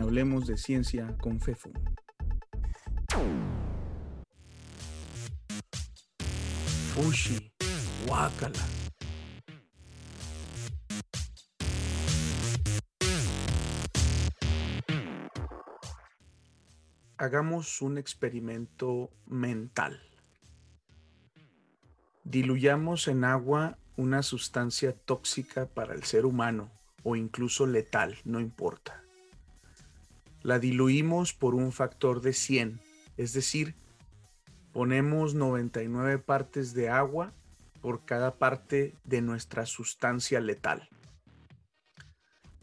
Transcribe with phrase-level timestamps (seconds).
[0.00, 1.72] Hablemos de ciencia con FEFU.
[6.94, 7.52] Fushi,
[8.06, 8.58] guácala.
[17.16, 20.00] Hagamos un experimento mental.
[22.22, 26.70] Diluyamos en agua una sustancia tóxica para el ser humano
[27.02, 29.07] o incluso letal, no importa.
[30.48, 32.80] La diluimos por un factor de 100,
[33.18, 33.74] es decir,
[34.72, 37.34] ponemos 99 partes de agua
[37.82, 40.88] por cada parte de nuestra sustancia letal.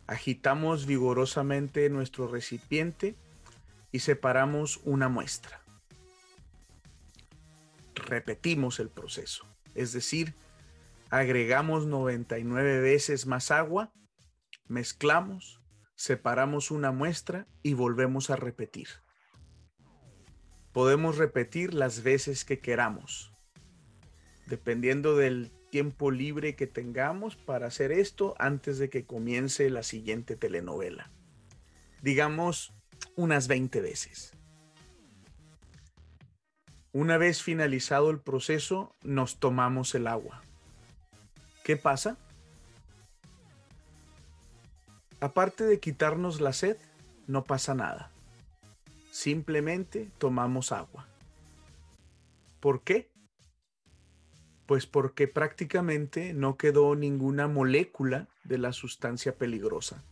[0.08, 3.14] Agitamos vigorosamente nuestro recipiente
[3.92, 5.62] y separamos una muestra.
[7.94, 9.46] Repetimos el proceso,
[9.76, 10.34] es decir,
[11.12, 13.94] agregamos 99 veces más agua,
[14.68, 15.62] mezclamos,
[15.96, 18.88] separamos una muestra y volvemos a repetir.
[20.72, 23.32] Podemos repetir las veces que queramos,
[24.46, 30.36] dependiendo del tiempo libre que tengamos para hacer esto antes de que comience la siguiente
[30.36, 31.12] telenovela.
[32.02, 32.74] Digamos
[33.16, 34.34] unas 20 veces.
[36.92, 40.44] Una vez finalizado el proceso, nos tomamos el agua.
[41.64, 42.18] ¿Qué pasa?
[45.26, 46.78] Aparte de quitarnos la sed,
[47.26, 48.12] no pasa nada.
[49.10, 51.08] Simplemente tomamos agua.
[52.60, 53.10] ¿Por qué?
[54.68, 60.04] Pues porque prácticamente no quedó ninguna molécula de la sustancia peligrosa.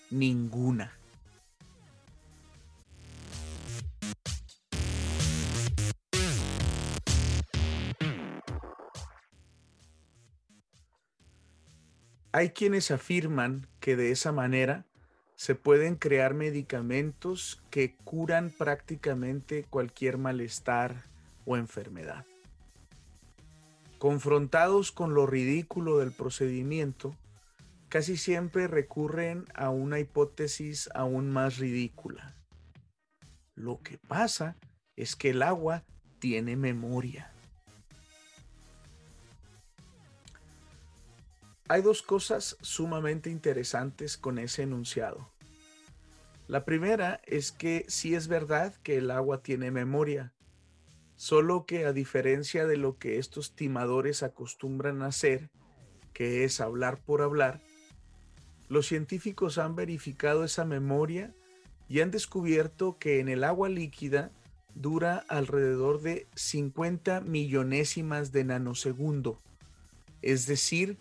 [0.10, 0.92] ninguna.
[12.34, 14.86] Hay quienes afirman que de esa manera
[15.42, 21.06] se pueden crear medicamentos que curan prácticamente cualquier malestar
[21.46, 22.28] o enfermedad.
[23.98, 27.16] Confrontados con lo ridículo del procedimiento,
[27.90, 32.36] casi siempre recurren a una hipótesis aún más ridícula.
[33.56, 34.58] Lo que pasa
[34.96, 35.84] es que el agua
[36.20, 37.34] tiene memoria.
[41.68, 45.31] Hay dos cosas sumamente interesantes con ese enunciado.
[46.52, 50.34] La primera es que sí es verdad que el agua tiene memoria,
[51.16, 55.50] solo que a diferencia de lo que estos timadores acostumbran hacer,
[56.12, 57.62] que es hablar por hablar,
[58.68, 61.34] los científicos han verificado esa memoria
[61.88, 64.30] y han descubierto que en el agua líquida
[64.76, 69.40] dura alrededor de 50 millonésimas de nanosegundo,
[70.22, 70.98] es decir,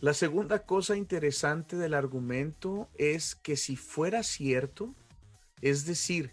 [0.00, 4.94] La segunda cosa interesante del argumento es que si fuera cierto,
[5.60, 6.30] es decir,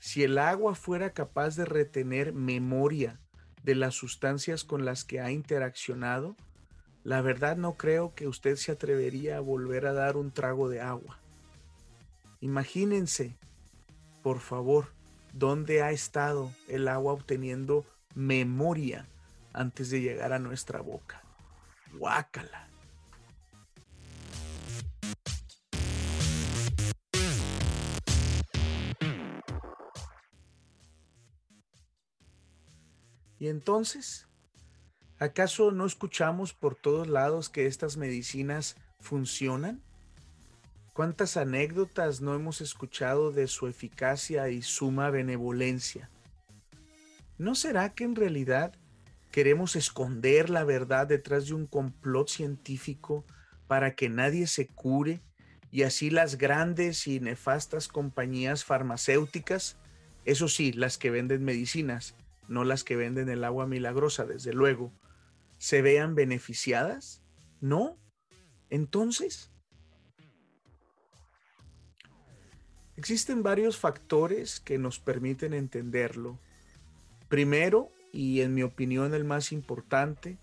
[0.00, 3.20] si el agua fuera capaz de retener memoria
[3.62, 6.34] de las sustancias con las que ha interaccionado,
[7.04, 10.80] la verdad no creo que usted se atrevería a volver a dar un trago de
[10.80, 11.20] agua.
[12.40, 13.36] Imagínense,
[14.24, 14.88] por favor,
[15.32, 17.84] dónde ha estado el agua obteniendo
[18.16, 19.06] memoria
[19.52, 21.22] antes de llegar a nuestra boca.
[21.96, 22.71] Guácala.
[33.42, 34.28] Y entonces,
[35.18, 39.82] ¿acaso no escuchamos por todos lados que estas medicinas funcionan?
[40.92, 46.08] ¿Cuántas anécdotas no hemos escuchado de su eficacia y suma benevolencia?
[47.36, 48.76] ¿No será que en realidad
[49.32, 53.24] queremos esconder la verdad detrás de un complot científico
[53.66, 55.20] para que nadie se cure
[55.72, 59.78] y así las grandes y nefastas compañías farmacéuticas
[60.24, 62.14] Eso sí, las que venden medicinas,
[62.48, 64.92] no las que venden el agua milagrosa, desde luego,
[65.58, 67.22] se vean beneficiadas?
[67.60, 67.98] ¿No?
[68.70, 69.50] Entonces,
[72.96, 76.38] existen varios factores que nos permiten entenderlo.
[77.28, 80.38] Primero, y en mi opinión el más importante,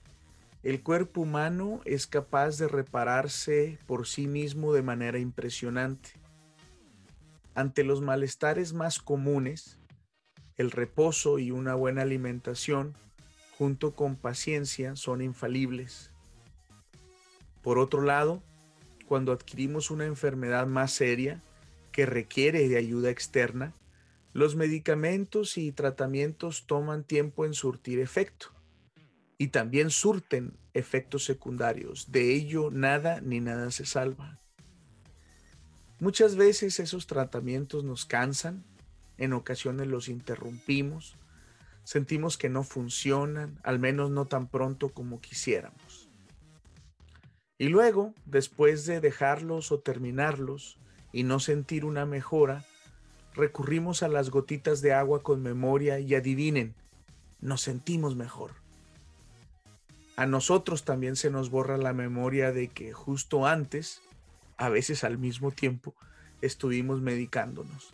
[0.61, 6.11] el cuerpo humano es capaz de repararse por sí mismo de manera impresionante.
[7.55, 9.78] Ante los malestares más comunes,
[10.59, 12.93] el reposo y una buena alimentación,
[13.57, 16.11] junto con paciencia, son infalibles.
[17.61, 18.43] Por otro lado,
[19.07, 21.41] cuando adquirimos una enfermedad más seria
[21.93, 23.73] que requiere de ayuda externa,
[24.33, 28.51] los medicamentos y tratamientos toman tiempo en surtir efecto
[29.37, 32.11] y también surten efectos secundarios.
[32.11, 34.41] De ello nada ni nada se salva.
[36.01, 38.65] Muchas veces esos tratamientos nos cansan,
[39.19, 41.15] en ocasiones los interrumpimos,
[41.83, 46.09] sentimos que no funcionan, al menos no tan pronto como quisiéramos.
[47.59, 50.79] Y luego, después de dejarlos o terminarlos
[51.11, 52.65] y no sentir una mejora,
[53.35, 56.73] recurrimos a las gotitas de agua con memoria y adivinen,
[57.41, 58.51] nos sentimos mejor
[60.19, 64.01] a nosotros también se nos borra la memoria de que justo antes,
[64.57, 65.95] a veces al mismo tiempo,
[66.41, 67.93] estuvimos medicándonos.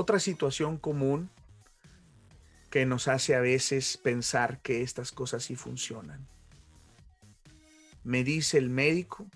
[0.00, 1.28] Otra situación común
[2.70, 6.26] que nos hace a veces pensar que estas cosas sí funcionan.
[8.04, 9.26] Me dice el médico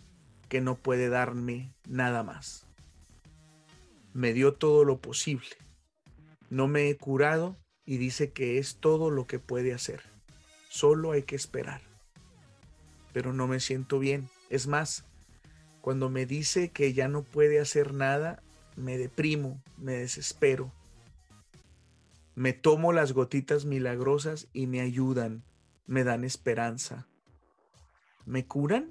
[0.48, 2.64] que no puede darme nada más
[4.14, 5.50] me dio todo lo posible.
[6.48, 10.02] No me he curado y dice que es todo lo que puede hacer.
[10.70, 11.82] Solo hay que esperar.
[13.12, 14.30] Pero no me siento bien.
[14.50, 15.04] Es más,
[15.80, 18.40] cuando me dice que ya no puede hacer nada,
[18.76, 20.72] me deprimo, me desespero.
[22.34, 25.44] Me tomo las gotitas milagrosas y me ayudan,
[25.86, 27.06] me dan esperanza.
[28.26, 28.90] ¿Me curan?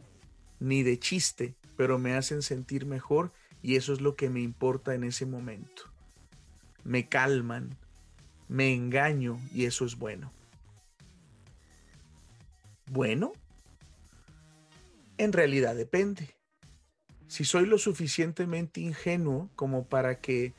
[0.60, 3.32] Ni de chiste, pero me hacen sentir mejor
[3.62, 5.84] y eso es lo que me importa en ese momento.
[6.84, 7.78] Me calman,
[8.48, 10.32] me engaño y eso es bueno.
[12.92, 13.34] Bueno,
[15.18, 16.36] en realidad depende.
[17.28, 20.54] Si soy lo suficientemente ingenuo como para que,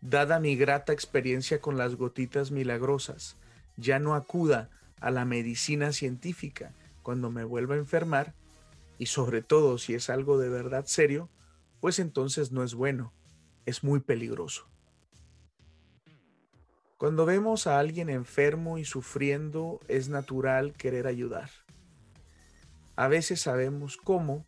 [0.00, 3.36] dada mi grata experiencia con las gotitas milagrosas,
[3.76, 4.70] ya no acuda
[5.00, 6.72] a la medicina científica
[7.02, 8.34] cuando me vuelva a enfermar,
[8.98, 11.30] y sobre todo si es algo de verdad serio,
[11.80, 13.12] pues entonces no es bueno,
[13.64, 14.68] es muy peligroso.
[16.98, 21.50] Cuando vemos a alguien enfermo y sufriendo, es natural querer ayudar.
[22.94, 24.44] A veces sabemos cómo,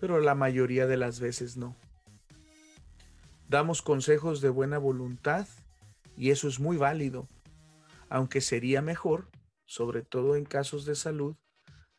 [0.00, 1.76] pero la mayoría de las veces no.
[3.48, 5.46] Damos consejos de buena voluntad
[6.16, 7.28] y eso es muy válido,
[8.08, 9.28] aunque sería mejor,
[9.66, 11.36] sobre todo en casos de salud,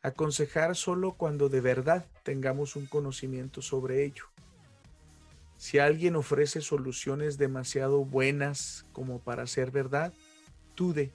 [0.01, 4.25] aconsejar solo cuando de verdad tengamos un conocimiento sobre ello.
[5.57, 10.12] Si alguien ofrece soluciones demasiado buenas como para ser verdad,
[10.75, 11.12] dude.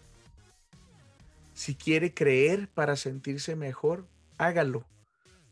[1.52, 4.06] Si quiere creer para sentirse mejor,
[4.38, 4.84] hágalo,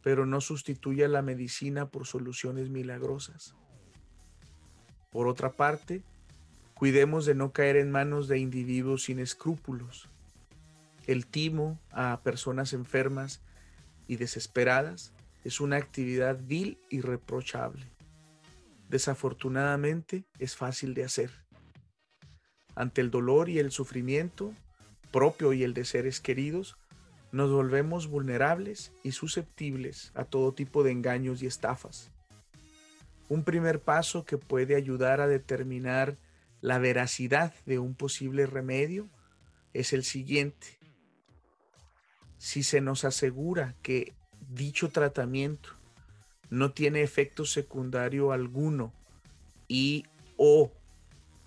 [0.05, 3.57] pero no sustituya la medicina por soluciones milagrosas.
[5.11, 6.05] Por otra parte,
[6.75, 10.09] cuidemos de no caer en manos de individuos sin escrúpulos.
[11.09, 13.41] El timo a personas enfermas
[14.07, 15.13] y desesperadas
[15.43, 17.95] es una actividad vil y reprochable
[18.95, 21.33] desafortunadamente es fácil de hacer.
[22.77, 24.55] Ante el dolor y el sufrimiento
[25.11, 26.77] propio y el de seres queridos,
[27.35, 32.13] nos volvemos vulnerables y susceptibles a todo tipo de engaños y estafas.
[33.29, 36.17] Un primer paso que puede ayudar a determinar
[36.61, 39.09] la veracidad de un posible remedio
[39.73, 40.79] es el siguiente.
[42.39, 44.15] Si se nos asegura que
[44.49, 45.71] dicho tratamiento
[46.51, 48.93] no tiene efecto secundario alguno
[49.67, 50.05] y
[50.37, 50.71] o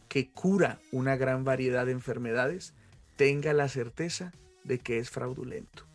[0.09, 2.73] que cura una gran variedad de enfermedades,
[3.15, 4.33] tenga la certeza
[4.67, 5.85] de que es fraudulento.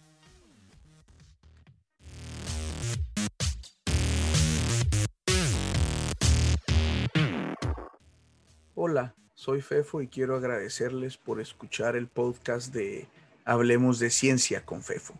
[8.74, 13.06] Hola, soy Fefo y quiero agradecerles por escuchar el podcast de
[13.44, 15.14] Hablemos de Ciencia con Fefo.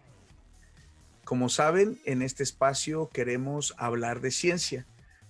[1.25, 4.87] Como saben, en este espacio queremos hablar de ciencia,